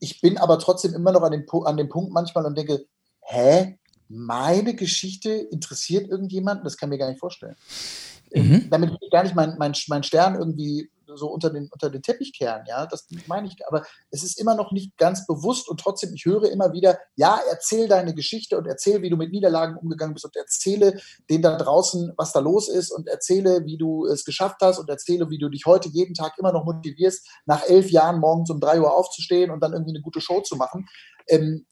[0.00, 2.84] Ich bin aber trotzdem immer noch an dem, an dem Punkt manchmal und denke,
[3.20, 3.77] hä,
[4.08, 7.56] meine Geschichte interessiert irgendjemanden, das kann mir gar nicht vorstellen.
[8.32, 8.68] Mhm.
[8.70, 12.02] Damit will ich gar nicht meinen mein, mein Stern irgendwie so unter den, unter den
[12.02, 15.80] Teppich kehren, ja, das meine ich, aber es ist immer noch nicht ganz bewusst und
[15.80, 19.76] trotzdem, ich höre immer wieder, ja, erzähl deine Geschichte und erzähl, wie du mit Niederlagen
[19.76, 24.06] umgegangen bist und erzähle denen da draußen, was da los ist und erzähle, wie du
[24.06, 27.66] es geschafft hast und erzähle, wie du dich heute jeden Tag immer noch motivierst, nach
[27.66, 30.86] elf Jahren morgens um drei Uhr aufzustehen und dann irgendwie eine gute Show zu machen.
[31.28, 31.66] Ähm,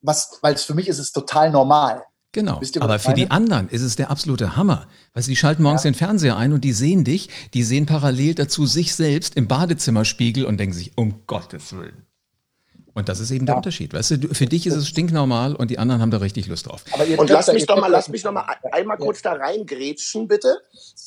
[0.00, 2.04] was, weil es für mich ist es total normal.
[2.32, 2.60] Genau.
[2.60, 3.22] Ihr, Aber für meine?
[3.22, 4.86] die anderen ist es der absolute Hammer.
[5.14, 5.90] Weil sie schalten morgens ja.
[5.90, 10.44] den Fernseher ein und die sehen dich, die sehen parallel dazu sich selbst im Badezimmerspiegel
[10.44, 12.07] und denken sich, um Gottes Willen.
[12.98, 13.52] Und das ist eben ja.
[13.52, 13.94] der Unterschied.
[13.94, 16.82] Weißt du, für dich ist es stinknormal und die anderen haben da richtig Lust drauf.
[17.16, 20.60] und lass mich doch mal, lass mich doch mal einmal kurz da reingrätschen, bitte.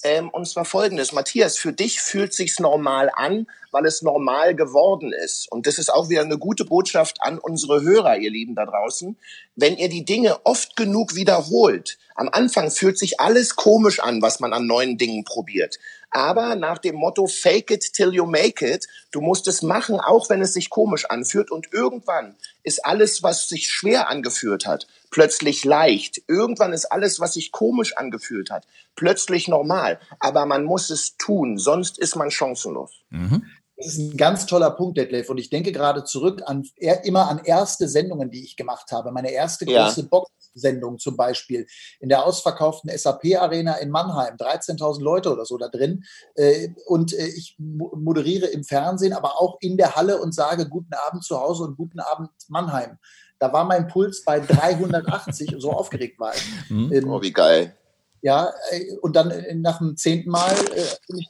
[0.04, 1.12] Ähm, und zwar folgendes.
[1.12, 5.51] Matthias, für dich fühlt sich's normal an, weil es normal geworden ist.
[5.51, 9.17] Und das ist auch wieder eine gute Botschaft an unsere Hörer, ihr Lieben da draußen.
[9.58, 14.39] Wenn ihr die Dinge oft genug wiederholt, am Anfang fühlt sich alles komisch an, was
[14.39, 15.77] man an neuen Dingen probiert
[16.12, 18.88] aber nach dem Motto Fake it till you make it.
[19.12, 21.50] Du musst es machen, auch wenn es sich komisch anfühlt.
[21.50, 26.21] Und irgendwann ist alles, was sich schwer angefühlt hat, plötzlich leicht.
[26.28, 30.00] Irgendwann ist alles, was sich komisch angefühlt hat, plötzlich normal.
[30.19, 32.91] Aber man muss es tun, sonst ist man chancenlos.
[33.10, 33.45] Mhm.
[33.82, 35.30] Das ist ein ganz toller Punkt, Detlef.
[35.30, 36.67] Und ich denke gerade zurück an
[37.04, 39.12] immer an erste Sendungen, die ich gemacht habe.
[39.12, 40.08] Meine erste große ja.
[40.08, 41.65] Box-Sendung zum Beispiel
[42.00, 44.36] in der ausverkauften SAP-Arena in Mannheim.
[44.36, 46.04] 13.000 Leute oder so da drin.
[46.36, 50.94] Äh, und äh, ich moderiere im Fernsehen, aber auch in der Halle und sage Guten
[51.08, 53.00] Abend zu Hause und Guten Abend Mannheim.
[53.39, 56.41] Da war mein Puls bei 380 so aufgeregt war ich.
[56.70, 57.10] Mhm.
[57.10, 57.76] Oh, wie geil.
[58.22, 60.56] Ja, äh, und dann nach dem zehnten Mal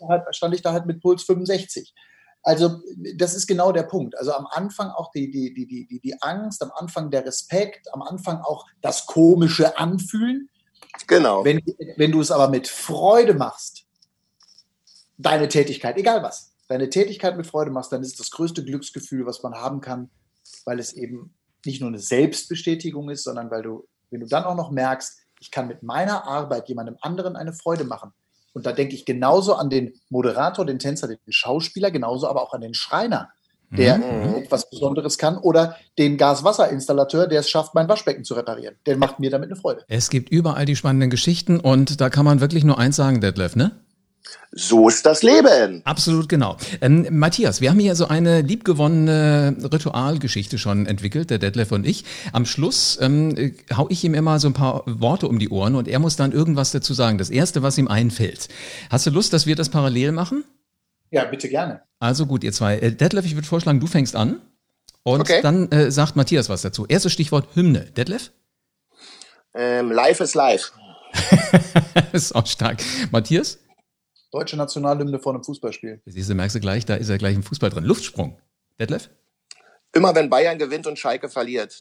[0.09, 1.93] halt, stand ich da halt mit Puls 65.
[2.43, 2.81] Also
[3.15, 4.17] das ist genau der Punkt.
[4.17, 8.01] Also am Anfang auch die, die, die, die, die Angst, am Anfang der Respekt, am
[8.01, 10.49] Anfang auch das komische Anfühlen.
[11.07, 11.45] Genau.
[11.45, 11.61] Wenn,
[11.97, 13.85] wenn du es aber mit Freude machst,
[15.17, 19.25] deine Tätigkeit, egal was, deine Tätigkeit mit Freude machst, dann ist es das größte Glücksgefühl,
[19.25, 20.09] was man haben kann,
[20.65, 24.55] weil es eben nicht nur eine Selbstbestätigung ist, sondern weil du, wenn du dann auch
[24.55, 28.13] noch merkst, ich kann mit meiner Arbeit jemandem anderen eine Freude machen,
[28.53, 32.53] und da denke ich genauso an den Moderator, den Tänzer, den Schauspieler, genauso aber auch
[32.53, 33.29] an den Schreiner,
[33.71, 34.35] der mhm.
[34.35, 38.75] etwas Besonderes kann, oder den Gaswasserinstallateur, der es schafft, mein Waschbecken zu reparieren.
[38.85, 39.83] Der macht mir damit eine Freude.
[39.87, 43.55] Es gibt überall die spannenden Geschichten und da kann man wirklich nur eins sagen, Detlef,
[43.55, 43.71] ne?
[44.53, 45.81] So ist das Leben.
[45.85, 46.57] Absolut genau.
[46.81, 52.03] Ähm, Matthias, wir haben hier so eine liebgewonnene Ritualgeschichte schon entwickelt, der Detlef und ich.
[52.33, 55.75] Am Schluss ähm, äh, hau ich ihm immer so ein paar Worte um die Ohren
[55.75, 57.17] und er muss dann irgendwas dazu sagen.
[57.17, 58.49] Das erste, was ihm einfällt.
[58.89, 60.43] Hast du Lust, dass wir das parallel machen?
[61.11, 61.81] Ja, bitte gerne.
[61.99, 62.77] Also gut, ihr zwei.
[62.77, 64.41] Äh, Detlef, ich würde vorschlagen, du fängst an.
[65.03, 65.39] Und okay.
[65.41, 66.85] dann äh, sagt Matthias was dazu.
[66.87, 67.85] Erstes Stichwort Hymne.
[67.95, 68.31] Detlef?
[69.53, 70.71] Ähm, life is life.
[72.11, 72.83] ist auch stark.
[73.11, 73.59] Matthias?
[74.31, 76.01] Deutsche Nationalhymne vor einem Fußballspiel.
[76.05, 77.83] Siehst du, merkst du gleich, da ist er gleich im Fußball drin.
[77.83, 78.39] Luftsprung.
[78.79, 79.09] Detlef?
[79.93, 81.79] Immer wenn Bayern gewinnt und Schalke verliert.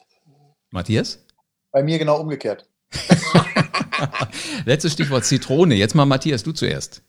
[0.71, 1.25] Matthias?
[1.71, 2.69] Bei mir genau umgekehrt.
[4.65, 5.77] Letztes Stichwort Zitrone.
[5.77, 7.03] Jetzt mal Matthias, du zuerst.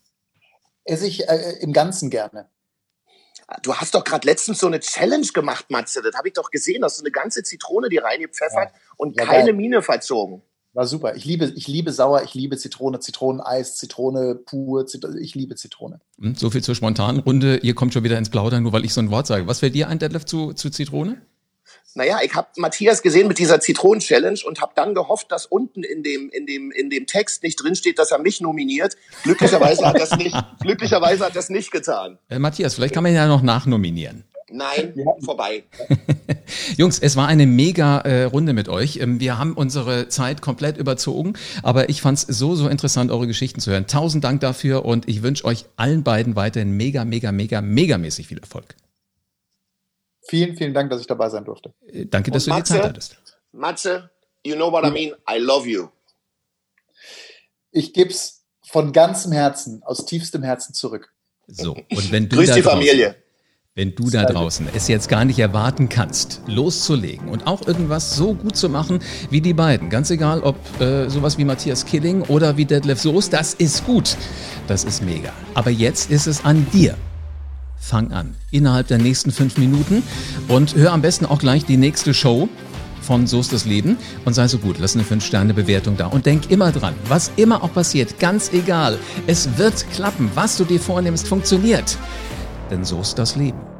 [0.84, 2.50] Esse ich äh, im Ganzen gerne.
[3.64, 6.02] Du hast doch gerade letztens so eine Challenge gemacht, Matze.
[6.02, 6.84] Das habe ich doch gesehen.
[6.84, 8.80] Hast du eine ganze Zitrone, die reingepfeffert ja.
[8.98, 9.54] und ja, keine geil.
[9.54, 10.44] Mine verzogen.
[10.74, 11.16] War super.
[11.16, 16.00] Ich liebe, ich liebe sauer, ich liebe Zitrone, Zitroneneis, Zitrone pur, Zitrone, ich liebe Zitrone.
[16.20, 17.58] Hm, so viel zur spontanen Runde.
[17.58, 19.48] Ihr kommt schon wieder ins Plaudern, nur weil ich so ein Wort sage.
[19.48, 21.22] Was fällt dir ein, Detlef, zu, zu Zitrone?
[21.94, 26.04] Naja, ich habe Matthias gesehen mit dieser Zitronen-Challenge und habe dann gehofft, dass unten in
[26.04, 28.96] dem, in, dem, in dem Text nicht drinsteht, dass er mich nominiert.
[29.24, 32.18] Glücklicherweise hat das nicht, glücklicherweise hat das nicht getan.
[32.30, 34.24] Äh, Matthias, vielleicht kann man ja noch nachnominieren.
[34.52, 35.64] Nein, vorbei.
[36.78, 38.98] Jungs, es war eine mega äh, Runde mit euch.
[38.98, 41.34] Ähm, wir haben unsere Zeit komplett überzogen,
[41.64, 43.88] aber ich fand es so, so interessant, eure Geschichten zu hören.
[43.88, 48.40] Tausend Dank dafür und ich wünsche euch allen beiden weiterhin mega, mega, mega, megamäßig viel
[48.40, 48.76] Erfolg.
[50.28, 51.74] Vielen, vielen Dank, dass ich dabei sein durfte.
[51.88, 53.18] Äh, danke, dass und du Matze, die Zeit hattest.
[53.52, 54.10] Matze,
[54.46, 55.14] you know what I mean?
[55.30, 55.88] I love you.
[57.72, 61.14] Ich gebe es von ganzem Herzen, aus tiefstem Herzen zurück.
[61.48, 63.16] So, und wenn du Grüß die Familie.
[63.74, 68.34] Wenn du da draußen es jetzt gar nicht erwarten kannst, loszulegen und auch irgendwas so
[68.34, 72.58] gut zu machen wie die beiden, ganz egal ob äh, sowas wie Matthias Killing oder
[72.58, 74.18] wie Detlef Soos, das ist gut.
[74.68, 75.32] Das ist mega.
[75.54, 76.98] Aber jetzt ist es an dir.
[77.78, 78.36] Fang an.
[78.52, 80.04] Innerhalb der nächsten fünf Minuten
[80.50, 82.50] und hör am besten auch gleich die nächste Show
[83.02, 86.52] von So ist das Leben und sei so gut, lass eine 5-Sterne-Bewertung da und denk
[86.52, 91.26] immer dran, was immer auch passiert, ganz egal, es wird klappen, was du dir vornimmst,
[91.26, 91.98] funktioniert
[92.72, 93.71] denn so ist das Leben.